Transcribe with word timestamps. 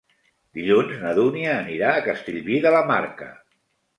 Dilluns 0.59 0.95
na 1.01 1.11
Dúnia 1.19 1.51
anirà 1.57 1.91
a 1.97 2.01
Castellví 2.07 2.57
de 2.65 2.71
la 2.79 2.83
Marca. 2.95 3.29